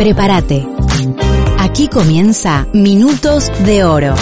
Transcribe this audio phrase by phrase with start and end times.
[0.00, 0.66] Prepárate.
[1.58, 4.14] Aquí comienza Minutos de Oro,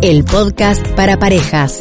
[0.00, 1.80] el podcast para parejas.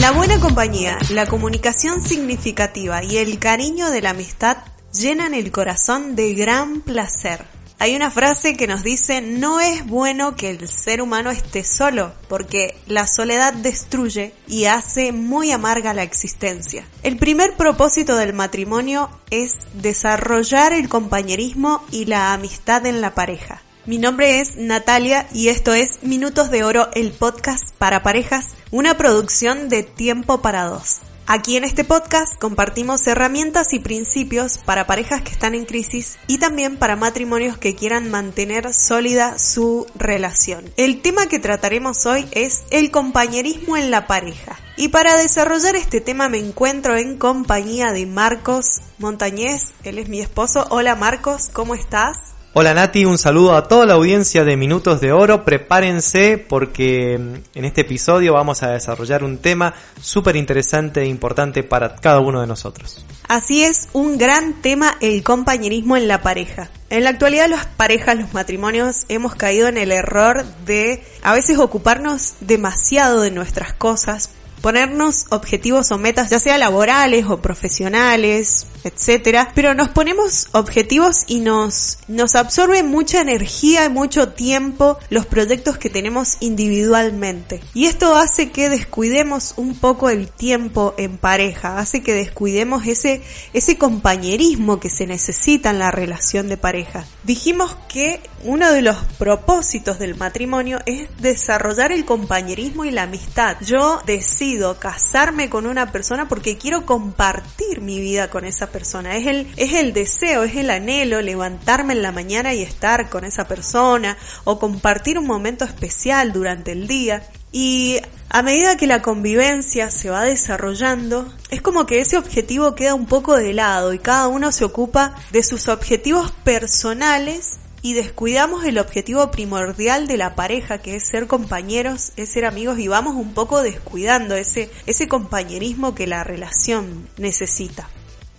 [0.00, 4.56] La buena compañía, la comunicación significativa y el cariño de la amistad
[4.98, 7.57] llenan el corazón de gran placer.
[7.80, 12.12] Hay una frase que nos dice, no es bueno que el ser humano esté solo,
[12.28, 16.84] porque la soledad destruye y hace muy amarga la existencia.
[17.04, 23.62] El primer propósito del matrimonio es desarrollar el compañerismo y la amistad en la pareja.
[23.86, 28.96] Mi nombre es Natalia y esto es Minutos de Oro, el podcast para parejas, una
[28.96, 30.98] producción de Tiempo para Dos.
[31.30, 36.38] Aquí en este podcast compartimos herramientas y principios para parejas que están en crisis y
[36.38, 40.72] también para matrimonios que quieran mantener sólida su relación.
[40.78, 44.58] El tema que trataremos hoy es el compañerismo en la pareja.
[44.78, 50.20] Y para desarrollar este tema me encuentro en compañía de Marcos Montañez, él es mi
[50.20, 50.66] esposo.
[50.70, 52.37] Hola Marcos, ¿cómo estás?
[52.54, 55.44] Hola Nati, un saludo a toda la audiencia de Minutos de Oro.
[55.44, 61.96] Prepárense porque en este episodio vamos a desarrollar un tema súper interesante e importante para
[61.96, 63.04] cada uno de nosotros.
[63.28, 66.70] Así es, un gran tema el compañerismo en la pareja.
[66.88, 71.58] En la actualidad las parejas, los matrimonios, hemos caído en el error de a veces
[71.58, 79.52] ocuparnos demasiado de nuestras cosas ponernos objetivos o metas, ya sea laborales o profesionales, etcétera,
[79.54, 85.78] pero nos ponemos objetivos y nos, nos absorbe mucha energía y mucho tiempo los proyectos
[85.78, 87.60] que tenemos individualmente.
[87.74, 93.22] Y esto hace que descuidemos un poco el tiempo en pareja, hace que descuidemos ese,
[93.52, 97.04] ese compañerismo que se necesita en la relación de pareja.
[97.24, 103.56] Dijimos que uno de los propósitos del matrimonio es desarrollar el compañerismo y la amistad.
[103.60, 108.77] Yo decido casarme con una persona porque quiero compartir mi vida con esa persona.
[109.16, 113.24] Es el, es el deseo, es el anhelo levantarme en la mañana y estar con
[113.24, 117.22] esa persona o compartir un momento especial durante el día.
[117.50, 117.98] Y
[118.30, 123.06] a medida que la convivencia se va desarrollando, es como que ese objetivo queda un
[123.06, 128.78] poco de lado y cada uno se ocupa de sus objetivos personales y descuidamos el
[128.78, 133.34] objetivo primordial de la pareja, que es ser compañeros, es ser amigos, y vamos un
[133.34, 137.88] poco descuidando ese, ese compañerismo que la relación necesita.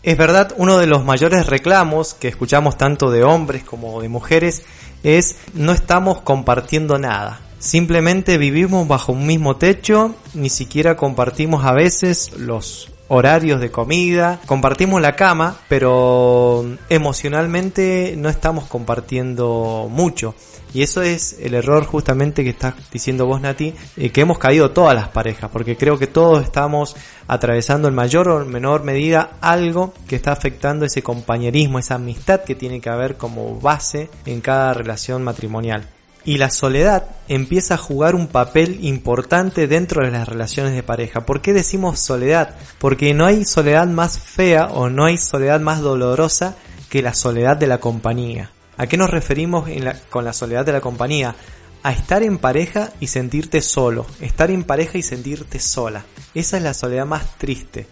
[0.01, 4.63] Es verdad, uno de los mayores reclamos que escuchamos tanto de hombres como de mujeres
[5.03, 7.41] es no estamos compartiendo nada.
[7.59, 14.39] Simplemente vivimos bajo un mismo techo, ni siquiera compartimos a veces los horarios de comida,
[14.45, 20.35] compartimos la cama, pero emocionalmente no estamos compartiendo mucho.
[20.71, 24.69] Y eso es el error justamente que estás diciendo vos, Nati, eh, que hemos caído
[24.69, 26.95] todas las parejas, porque creo que todos estamos
[27.27, 32.53] atravesando en mayor o menor medida algo que está afectando ese compañerismo, esa amistad que
[32.53, 35.87] tiene que haber como base en cada relación matrimonial.
[36.29, 41.25] Y la soledad empieza a jugar un papel importante dentro de las relaciones de pareja.
[41.25, 42.55] ¿Por qué decimos soledad?
[42.77, 46.55] Porque no hay soledad más fea o no hay soledad más dolorosa
[46.87, 48.51] que la soledad de la compañía.
[48.77, 49.67] ¿A qué nos referimos
[50.11, 51.35] con la soledad de la compañía?
[51.81, 56.05] A estar en pareja y sentirte solo, estar en pareja y sentirte sola.
[56.35, 57.87] Esa es la soledad más triste.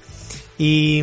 [0.60, 1.02] Y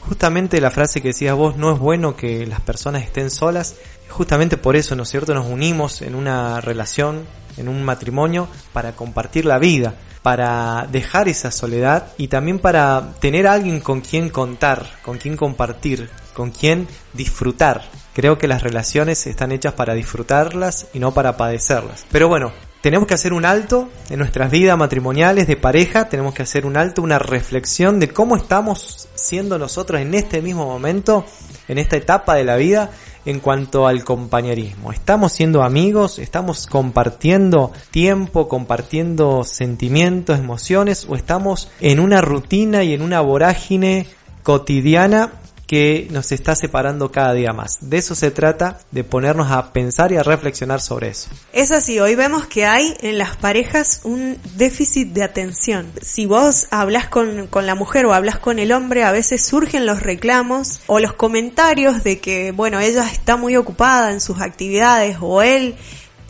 [0.00, 3.76] justamente la frase que decías vos, no es bueno que las personas estén solas,
[4.08, 8.92] justamente por eso, ¿no es cierto?, nos unimos en una relación, en un matrimonio, para
[8.92, 14.28] compartir la vida, para dejar esa soledad y también para tener a alguien con quien
[14.28, 17.84] contar, con quien compartir, con quien disfrutar.
[18.12, 22.06] Creo que las relaciones están hechas para disfrutarlas y no para padecerlas.
[22.10, 26.42] Pero bueno, tenemos que hacer un alto en nuestras vidas matrimoniales de pareja, tenemos que
[26.42, 31.24] hacer un alto, una reflexión de cómo estamos siendo nosotros en este mismo momento,
[31.68, 32.90] en esta etapa de la vida,
[33.26, 34.92] en cuanto al compañerismo.
[34.92, 36.18] ¿Estamos siendo amigos?
[36.18, 41.06] ¿Estamos compartiendo tiempo, compartiendo sentimientos, emociones?
[41.08, 44.06] ¿O estamos en una rutina y en una vorágine
[44.42, 45.32] cotidiana
[45.66, 47.78] que nos está separando cada día más.
[47.80, 51.28] De eso se trata, de ponernos a pensar y a reflexionar sobre eso.
[51.52, 55.90] Es así, hoy vemos que hay en las parejas un déficit de atención.
[56.00, 59.86] Si vos hablas con, con la mujer o hablas con el hombre, a veces surgen
[59.86, 65.16] los reclamos o los comentarios de que, bueno, ella está muy ocupada en sus actividades
[65.20, 65.76] o él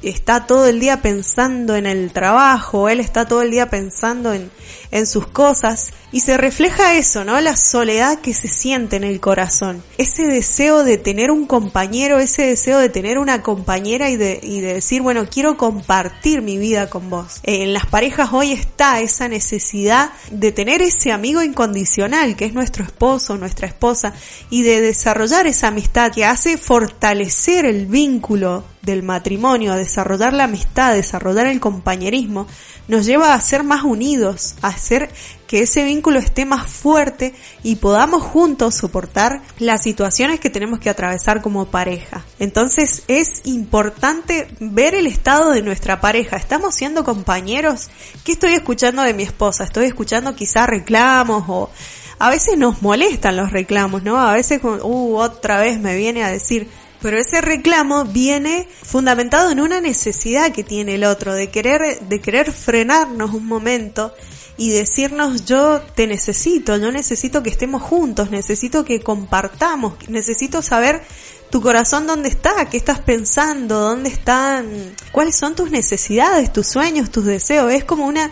[0.03, 4.51] está todo el día pensando en el trabajo, él está todo el día pensando en,
[4.97, 7.41] en sus cosas y se refleja eso, ¿no?
[7.41, 12.47] La soledad que se siente en el corazón, ese deseo de tener un compañero, ese
[12.47, 16.89] deseo de tener una compañera y de, y de decir, bueno, quiero compartir mi vida
[16.89, 17.41] con vos.
[17.43, 22.85] En las parejas hoy está esa necesidad de tener ese amigo incondicional que es nuestro
[22.85, 24.15] esposo, nuestra esposa
[24.49, 30.95] y de desarrollar esa amistad que hace fortalecer el vínculo del matrimonio, desarrollar la amistad,
[30.95, 32.47] desarrollar el compañerismo,
[32.89, 35.11] nos lleva a ser más unidos, a hacer
[35.49, 40.91] que ese vínculo esté más fuerte y podamos juntos soportar las situaciones que tenemos que
[40.91, 42.25] atravesar como pareja.
[42.39, 46.37] Entonces es importante ver el estado de nuestra pareja.
[46.37, 47.91] ¿Estamos siendo compañeros?
[48.25, 49.65] ¿Qué estoy escuchando de mi esposa?
[49.65, 51.71] ¿Estoy escuchando quizá reclamos o
[52.19, 54.19] a veces nos molestan los reclamos, ¿no?
[54.19, 56.69] A veces, uh, otra vez me viene a decir,
[57.03, 62.21] pero ese reclamo viene fundamentado en una necesidad que tiene el otro, de querer, de
[62.21, 64.15] querer frenarnos un momento
[64.59, 71.03] y decirnos yo te necesito, yo necesito que estemos juntos, necesito que compartamos, necesito saber
[71.51, 74.67] tu corazón dónde está, qué estás pensando, dónde están,
[75.13, 77.73] cuáles son tus necesidades, tus sueños, tus deseos.
[77.73, 78.31] Es como una,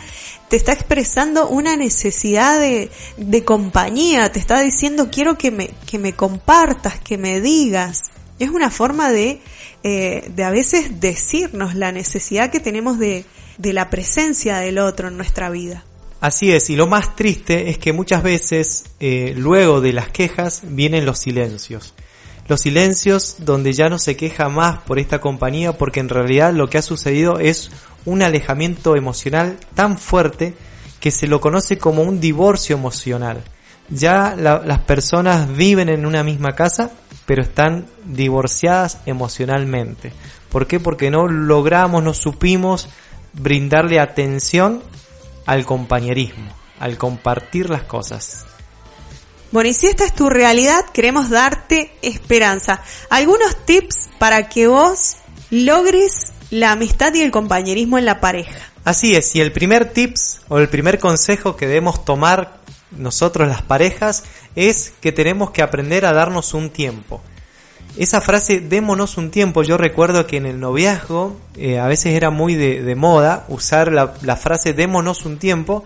[0.49, 5.99] te está expresando una necesidad de, de compañía, te está diciendo quiero que me, que
[5.99, 8.11] me compartas, que me digas.
[8.39, 9.41] Es una forma de,
[9.85, 13.25] eh, de a veces decirnos la necesidad que tenemos de,
[13.59, 15.85] de la presencia del otro en nuestra vida.
[16.25, 20.63] Así es, y lo más triste es que muchas veces eh, luego de las quejas
[20.65, 21.93] vienen los silencios.
[22.49, 26.71] Los silencios donde ya no se queja más por esta compañía porque en realidad lo
[26.71, 27.71] que ha sucedido es
[28.07, 30.55] un alejamiento emocional tan fuerte
[30.99, 33.45] que se lo conoce como un divorcio emocional.
[33.91, 36.91] Ya las personas viven en una misma casa,
[37.27, 40.15] pero están divorciadas emocionalmente.
[40.49, 40.81] ¿Por qué?
[40.81, 42.89] Porque no logramos, no supimos
[43.35, 44.83] brindarle atención
[45.47, 48.45] al compañerismo, al compartir las cosas.
[49.53, 52.83] Bueno, y si esta es tu realidad, queremos darte esperanza.
[53.09, 55.17] Algunos tips para que vos
[55.51, 58.59] logres la amistad y el compañerismo en la pareja.
[58.85, 62.59] Así es, y el primer tips o el primer consejo que debemos tomar
[62.91, 64.25] nosotros las parejas
[64.57, 67.23] es que tenemos que aprender a darnos un tiempo.
[67.97, 72.31] Esa frase, démonos un tiempo, yo recuerdo que en el noviazgo eh, a veces era
[72.31, 75.85] muy de, moda usar la, la, frase démonos un tiempo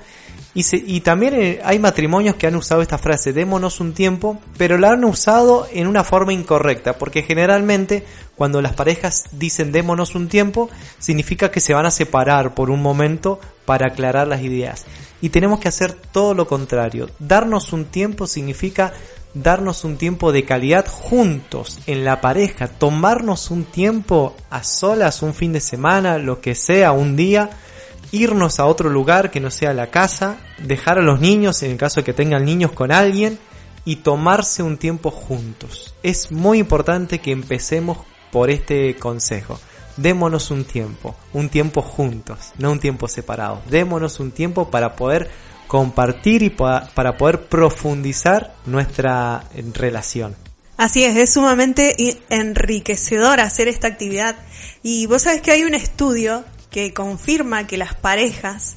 [0.54, 4.38] y, se, y también eh, hay matrimonios que han usado esta frase démonos un tiempo,
[4.56, 8.06] pero la han usado en una forma incorrecta, porque generalmente
[8.36, 12.80] cuando las parejas dicen démonos un tiempo, significa que se van a separar por un
[12.80, 14.86] momento para aclarar las ideas.
[15.20, 17.10] Y tenemos que hacer todo lo contrario.
[17.18, 18.94] Darnos un tiempo significa
[19.42, 25.34] darnos un tiempo de calidad juntos en la pareja, tomarnos un tiempo a solas, un
[25.34, 27.50] fin de semana, lo que sea, un día,
[28.10, 31.76] irnos a otro lugar que no sea la casa, dejar a los niños, en el
[31.76, 33.38] caso de que tengan niños con alguien,
[33.84, 35.94] y tomarse un tiempo juntos.
[36.02, 37.98] Es muy importante que empecemos
[38.30, 39.58] por este consejo.
[39.96, 43.62] Démonos un tiempo, un tiempo juntos, no un tiempo separado.
[43.70, 45.30] Démonos un tiempo para poder
[45.68, 49.44] compartir y para poder profundizar nuestra
[49.74, 50.34] relación.
[50.76, 54.36] Así es, es sumamente enriquecedor hacer esta actividad.
[54.82, 58.76] Y vos sabés que hay un estudio que confirma que las parejas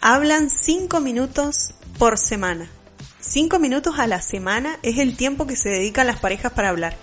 [0.00, 2.70] hablan cinco minutos por semana.
[3.20, 6.96] Cinco minutos a la semana es el tiempo que se dedican las parejas para hablar.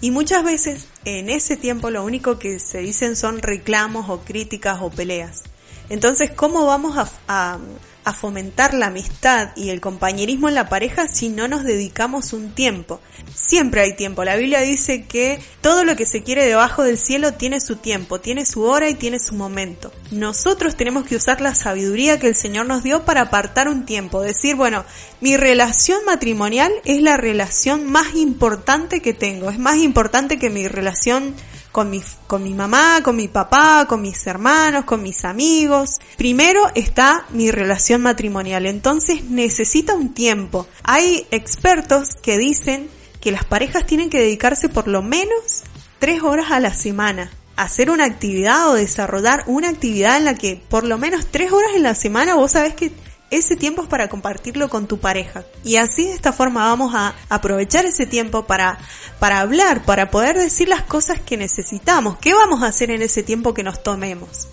[0.00, 4.78] Y muchas veces en ese tiempo lo único que se dicen son reclamos o críticas
[4.80, 5.44] o peleas.
[5.88, 6.96] Entonces, ¿cómo vamos
[7.28, 7.58] a,
[8.06, 12.54] a fomentar la amistad y el compañerismo en la pareja si no nos dedicamos un
[12.54, 13.00] tiempo.
[13.34, 14.22] Siempre hay tiempo.
[14.22, 18.20] La Biblia dice que todo lo que se quiere debajo del cielo tiene su tiempo,
[18.20, 19.90] tiene su hora y tiene su momento.
[20.12, 24.22] Nosotros tenemos que usar la sabiduría que el Señor nos dio para apartar un tiempo.
[24.22, 24.84] Decir, bueno,
[25.20, 29.50] mi relación matrimonial es la relación más importante que tengo.
[29.50, 31.34] Es más importante que mi relación
[31.76, 35.98] con mi, con mi mamá, con mi papá, con mis hermanos, con mis amigos.
[36.16, 40.66] Primero está mi relación matrimonial, entonces necesita un tiempo.
[40.84, 42.88] Hay expertos que dicen
[43.20, 45.64] que las parejas tienen que dedicarse por lo menos
[45.98, 50.58] tres horas a la semana hacer una actividad o desarrollar una actividad en la que
[50.68, 52.90] por lo menos tres horas en la semana vos sabés que
[53.30, 55.44] ese tiempo es para compartirlo con tu pareja.
[55.64, 58.78] Y así de esta forma vamos a aprovechar ese tiempo para,
[59.18, 62.18] para hablar, para poder decir las cosas que necesitamos.
[62.18, 64.48] ¿Qué vamos a hacer en ese tiempo que nos tomemos?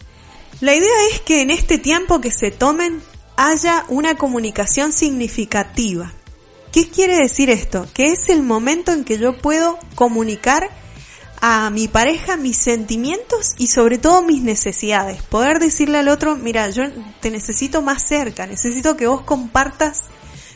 [0.59, 3.01] La idea es que en este tiempo que se tomen
[3.35, 6.13] haya una comunicación significativa.
[6.71, 7.87] ¿Qué quiere decir esto?
[7.93, 10.69] Que es el momento en que yo puedo comunicar
[11.45, 15.21] a mi pareja mis sentimientos y sobre todo mis necesidades.
[15.23, 16.83] Poder decirle al otro, mira, yo
[17.19, 20.03] te necesito más cerca, necesito que vos compartas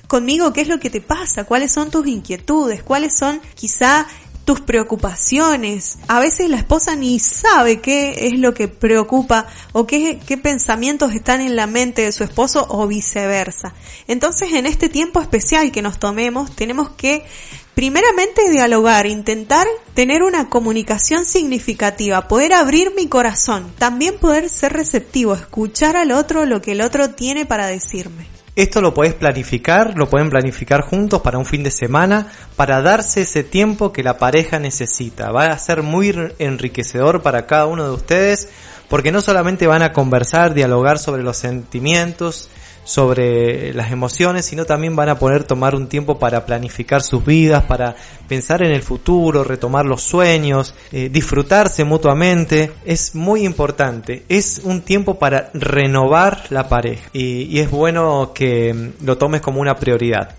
[0.07, 4.07] conmigo qué es lo que te pasa, cuáles son tus inquietudes, cuáles son quizá
[4.45, 5.97] tus preocupaciones.
[6.07, 11.13] A veces la esposa ni sabe qué es lo que preocupa o qué, qué pensamientos
[11.13, 13.73] están en la mente de su esposo o viceversa.
[14.07, 17.25] Entonces en este tiempo especial que nos tomemos tenemos que
[17.77, 25.35] primeramente dialogar, intentar tener una comunicación significativa, poder abrir mi corazón, también poder ser receptivo,
[25.35, 28.25] escuchar al otro lo que el otro tiene para decirme.
[28.55, 33.21] Esto lo podés planificar, lo pueden planificar juntos para un fin de semana, para darse
[33.21, 35.31] ese tiempo que la pareja necesita.
[35.31, 38.49] Va a ser muy enriquecedor para cada uno de ustedes,
[38.89, 42.49] porque no solamente van a conversar, dialogar sobre los sentimientos,
[42.87, 47.65] sobre las emociones, sino también van a poder tomar un tiempo para planificar sus vidas,
[47.65, 47.97] para
[48.29, 52.71] pensar en el futuro, retomar los sueños, eh, disfrutarse mutuamente.
[52.85, 54.23] Es muy importante.
[54.29, 59.59] Es un tiempo para renovar la pareja y, es bueno que mm, lo tomes como
[59.59, 60.35] una prioridad.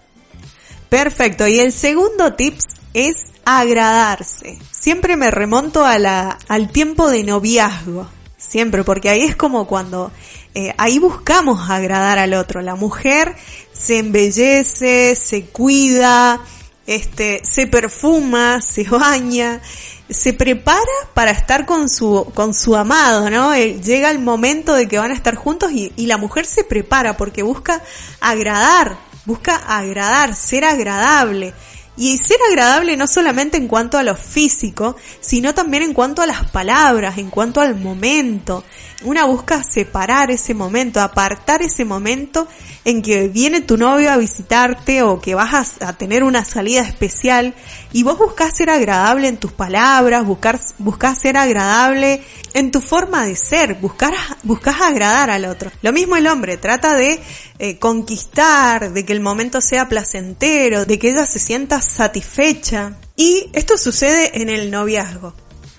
[0.88, 1.46] Perfecto.
[1.46, 2.64] Y el segundo tips
[2.94, 4.58] es agradarse.
[4.70, 8.08] Siempre me remonto a la, al tiempo de noviazgo.
[8.38, 10.12] Siempre, porque ahí es como cuando
[10.54, 12.62] eh, ahí buscamos agradar al otro.
[12.62, 13.34] La mujer
[13.72, 16.40] se embellece, se cuida,
[16.86, 19.60] este, se perfuma, se baña,
[20.08, 20.80] se prepara
[21.14, 23.52] para estar con su, con su amado, ¿no?
[23.54, 26.64] Eh, llega el momento de que van a estar juntos y, y la mujer se
[26.64, 27.82] prepara porque busca
[28.20, 31.54] agradar, busca agradar, ser agradable.
[32.00, 36.26] Y ser agradable no solamente en cuanto a lo físico, sino también en cuanto a
[36.26, 38.62] las palabras, en cuanto al momento.
[39.04, 42.48] Una busca separar ese momento, apartar ese momento
[42.84, 47.54] en que viene tu novio a visitarte o que vas a, tener una salida especial
[47.92, 52.24] y vos buscas ser agradable en tus palabras, buscar, buscas ser agradable
[52.54, 55.70] en tu forma de ser, buscar, buscas agradar al otro.
[55.82, 57.20] Lo mismo el hombre, trata de
[57.60, 62.96] eh, conquistar, de que el momento sea placentero, de que ella se sienta satisfecha.
[63.14, 65.34] Y esto sucede en el noviazgo.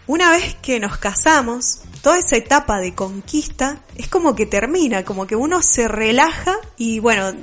[0.07, 5.27] Una vez que nos casamos, toda esa etapa de conquista es como que termina, como
[5.27, 7.33] que uno se relaja y bueno,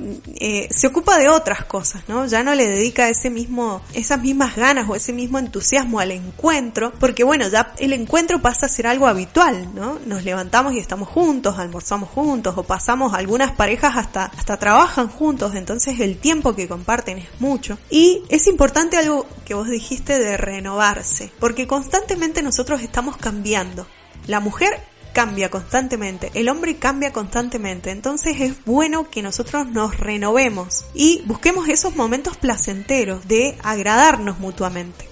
[0.41, 2.27] eh, se ocupa de otras cosas, ¿no?
[2.27, 6.93] Ya no le dedica ese mismo, esas mismas ganas o ese mismo entusiasmo al encuentro,
[6.99, 9.99] porque bueno, ya el encuentro pasa a ser algo habitual, ¿no?
[10.07, 15.55] Nos levantamos y estamos juntos, almorzamos juntos o pasamos, algunas parejas hasta, hasta trabajan juntos,
[15.55, 17.79] entonces el tiempo que comparten es mucho.
[17.91, 23.87] Y es importante algo que vos dijiste de renovarse, porque constantemente nosotros estamos cambiando.
[24.27, 24.81] La mujer
[25.13, 31.69] cambia constantemente, el hombre cambia constantemente, entonces es bueno que nosotros nos renovemos y busquemos
[31.69, 35.09] esos momentos placenteros de agradarnos mutuamente.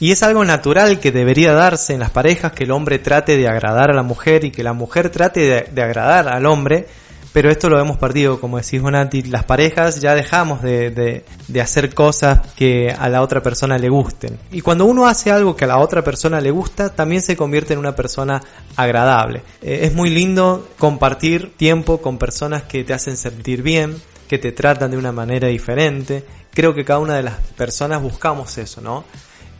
[0.00, 3.48] Y es algo natural que debería darse en las parejas que el hombre trate de
[3.48, 6.86] agradar a la mujer y que la mujer trate de, de agradar al hombre
[7.36, 11.92] pero esto lo hemos perdido, como decís Bonatti, las parejas ya dejamos de, de, hacer
[11.92, 14.38] cosas que a la otra persona le gusten.
[14.52, 17.74] Y cuando uno hace algo que a la otra persona le gusta, también se convierte
[17.74, 18.42] en una persona
[18.74, 19.42] agradable.
[19.60, 24.52] Eh, es muy lindo compartir tiempo con personas que te hacen sentir bien, que te
[24.52, 26.24] tratan de una manera diferente.
[26.54, 29.04] Creo que cada una de las personas buscamos eso, ¿no?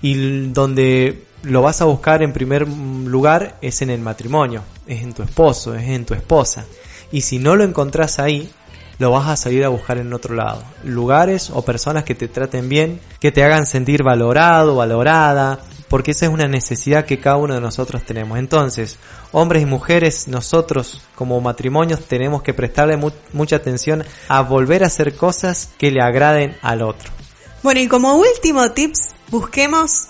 [0.01, 5.13] Y donde lo vas a buscar en primer lugar es en el matrimonio, es en
[5.13, 6.65] tu esposo, es en tu esposa.
[7.13, 8.51] Y si no lo encontrás ahí,
[8.99, 10.63] lo vas a salir a buscar en otro lado.
[10.85, 16.27] Lugares o personas que te traten bien, que te hagan sentir valorado, valorada, porque esa
[16.27, 18.39] es una necesidad que cada uno de nosotros tenemos.
[18.39, 18.99] Entonces,
[19.33, 22.99] hombres y mujeres, nosotros como matrimonios tenemos que prestarle
[23.33, 27.11] mucha atención a volver a hacer cosas que le agraden al otro.
[27.63, 30.05] Bueno, y como último tips, busquemos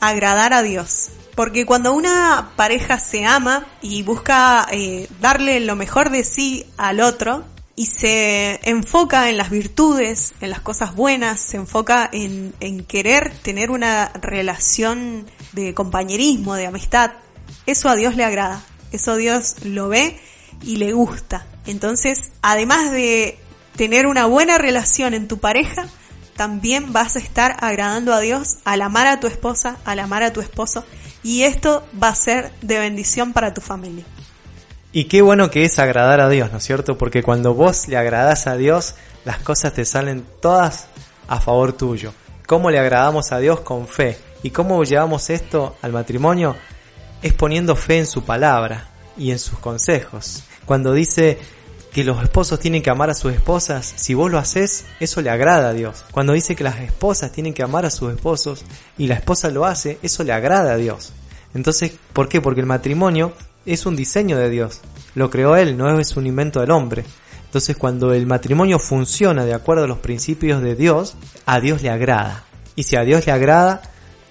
[0.00, 1.10] agradar a Dios.
[1.34, 7.00] Porque cuando una pareja se ama y busca eh, darle lo mejor de sí al
[7.00, 7.44] otro
[7.76, 13.32] y se enfoca en las virtudes, en las cosas buenas, se enfoca en, en querer
[13.42, 17.12] tener una relación de compañerismo, de amistad,
[17.66, 20.20] eso a Dios le agrada, eso Dios lo ve
[20.62, 21.46] y le gusta.
[21.66, 23.38] Entonces, además de
[23.76, 25.88] tener una buena relación en tu pareja,
[26.40, 30.32] también vas a estar agradando a Dios al amar a tu esposa, al amar a
[30.32, 30.86] tu esposo
[31.22, 34.06] y esto va a ser de bendición para tu familia.
[34.90, 36.96] Y qué bueno que es agradar a Dios, ¿no es cierto?
[36.96, 38.94] Porque cuando vos le agradás a Dios,
[39.26, 40.86] las cosas te salen todas
[41.28, 42.14] a favor tuyo.
[42.46, 44.16] ¿Cómo le agradamos a Dios con fe?
[44.42, 46.56] ¿Y cómo llevamos esto al matrimonio?
[47.20, 50.42] Es poniendo fe en su palabra y en sus consejos.
[50.64, 51.38] Cuando dice,
[51.92, 55.30] que los esposos tienen que amar a sus esposas, si vos lo haces, eso le
[55.30, 56.04] agrada a Dios.
[56.12, 58.64] Cuando dice que las esposas tienen que amar a sus esposos
[58.96, 61.12] y la esposa lo hace, eso le agrada a Dios.
[61.52, 62.40] Entonces, ¿por qué?
[62.40, 63.32] Porque el matrimonio
[63.66, 64.80] es un diseño de Dios.
[65.14, 67.04] Lo creó Él, no es un invento del hombre.
[67.44, 71.16] Entonces, cuando el matrimonio funciona de acuerdo a los principios de Dios,
[71.46, 72.44] a Dios le agrada.
[72.76, 73.82] Y si a Dios le agrada,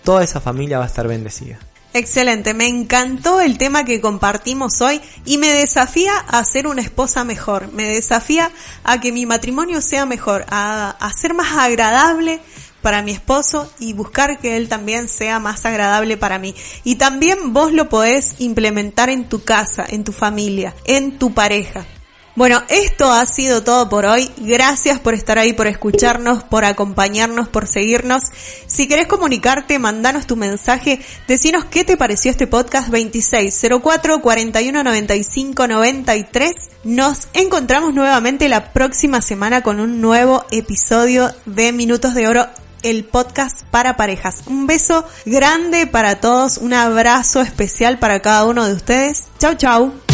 [0.05, 1.59] toda esa familia va a estar bendecida.
[1.91, 7.23] Excelente, me encantó el tema que compartimos hoy y me desafía a ser una esposa
[7.23, 8.51] mejor, me desafía
[8.83, 12.41] a que mi matrimonio sea mejor, a, ser más agradable
[12.83, 16.53] para mi esposo y buscar que él también sea más agradable para mí.
[16.83, 21.87] Y también vos lo podés implementar en tu casa, en tu familia, en tu pareja.
[22.35, 24.31] Bueno, esto ha sido todo por hoy.
[24.37, 28.23] Gracias por estar ahí, por escucharnos, por acompañarnos, por seguirnos.
[28.67, 31.01] Si querés comunicarte, mandanos tu mensaje.
[31.27, 36.51] Decinos qué te pareció este podcast 2604 41 95 93.
[36.85, 42.47] Nos encontramos nuevamente la próxima semana con un nuevo episodio de Minutos de Oro
[42.83, 44.43] el podcast para parejas.
[44.45, 49.25] Un beso grande para todos, un abrazo especial para cada uno de ustedes.
[49.39, 50.08] Chau, chau.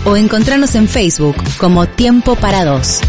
[0.04, 3.00] o encontrarnos en Facebook como Tiempo para Dos.